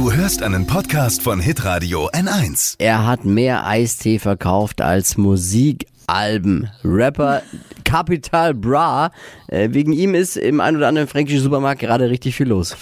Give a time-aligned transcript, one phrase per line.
[0.00, 2.76] Du hörst einen Podcast von Hitradio N1.
[2.78, 6.70] Er hat mehr Eistee verkauft als Musikalben.
[6.82, 7.42] Rapper
[7.84, 9.12] Capital Bra.
[9.48, 12.74] Äh, wegen ihm ist im ein oder anderen fränkischen Supermarkt gerade richtig viel los.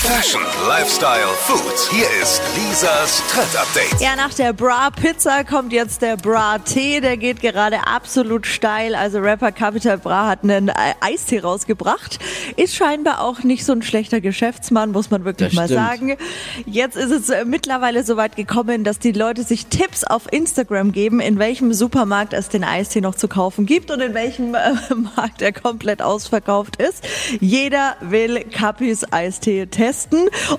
[0.00, 1.74] Fashion, Lifestyle, Food.
[1.90, 4.00] Hier ist Lisas Trend Update.
[4.00, 7.00] Ja, nach der Bra Pizza kommt jetzt der Bra Tee.
[7.00, 8.94] Der geht gerade absolut steil.
[8.94, 12.20] Also Rapper Capital Bra hat einen äh, Eistee rausgebracht.
[12.56, 15.80] Ist scheinbar auch nicht so ein schlechter Geschäftsmann, muss man wirklich Das mal stimmt.
[15.80, 16.16] sagen.
[16.64, 20.92] Jetzt ist es äh, mittlerweile so weit gekommen, dass die Leute sich Tipps auf Instagram
[20.92, 24.58] geben, in welchem Supermarkt es den Eistee noch zu kaufen gibt und in welchem äh,
[25.16, 27.04] Markt er komplett ausverkauft ist.
[27.40, 29.87] Jeder will Capis Eistee testen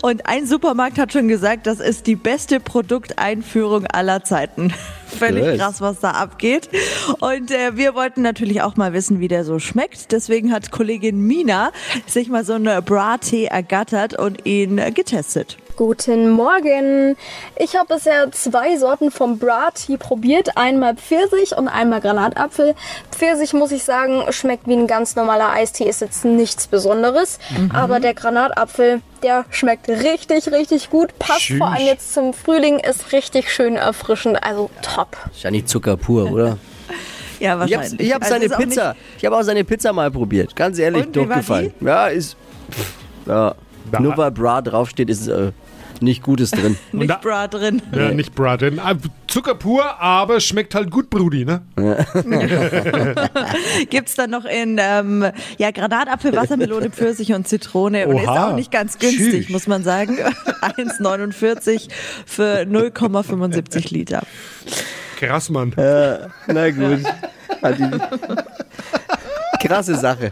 [0.02, 4.74] und ein Supermarkt hat schon gesagt, das ist die beste Produkteinführung aller Zeiten.
[5.08, 5.58] Völlig Gut.
[5.58, 6.70] krass, was da abgeht.
[7.20, 10.12] Und äh, wir wollten natürlich auch mal wissen, wie der so schmeckt.
[10.12, 11.72] Deswegen hat Kollegin Mina
[12.06, 15.58] sich mal so einen Bra-Tee ergattert und ihn äh, getestet.
[15.84, 17.16] Guten Morgen.
[17.56, 20.58] Ich habe bisher zwei Sorten vom Bra Tea probiert.
[20.58, 22.76] Einmal Pfirsich und einmal Granatapfel.
[23.14, 25.86] Pfirsich, muss ich sagen, schmeckt wie ein ganz normaler Eistee.
[25.86, 27.40] Ist jetzt nichts Besonderes.
[27.72, 31.18] Aber der Granatapfel, der schmeckt richtig, richtig gut.
[31.18, 31.60] Passt Tschüss.
[31.60, 32.80] vor allem jetzt zum Frühling.
[32.80, 34.44] Ist richtig schön erfrischend.
[34.44, 35.16] Also top.
[35.32, 36.58] Wahrscheinlich Zucker pur, oder?
[37.40, 38.00] Ja, Ich habe wahrscheinlich.
[38.06, 38.96] ich hab Also seine ist Pizza.
[39.18, 40.54] Ich habe auch seine Pizza mal probiert.
[40.58, 41.74] Ganz ehrlich, Und, durchgefallen.
[41.80, 42.36] Ja, ist.
[43.26, 43.56] Ja.
[43.94, 44.00] Ja.
[44.02, 45.52] Nur weil Bra draufsteht, ist äh,
[46.02, 46.78] nicht Gutes drin.
[46.92, 47.82] Nicht, da- Bra drin.
[47.94, 48.80] Ja, nicht Braten.
[48.80, 48.96] Ah,
[49.28, 51.62] Zucker pur, aber schmeckt halt gut, Brudi, ne?
[53.90, 55.26] Gibt's dann noch in ähm,
[55.58, 58.08] ja, Granatapfel, Wassermelone, Pfirsich und Zitrone.
[58.08, 58.50] Und ist Oha.
[58.52, 59.50] auch nicht ganz günstig, Tschüss.
[59.50, 60.18] muss man sagen.
[60.62, 61.90] 1,49
[62.26, 64.24] für 0,75 Liter.
[65.18, 65.74] Krass, Mann.
[65.76, 67.04] Na gut.
[69.62, 70.32] Krasse Sache.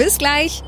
[0.01, 0.63] Bis gleich.